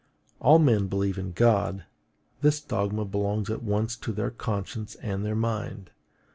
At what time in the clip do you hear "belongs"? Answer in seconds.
3.05-3.51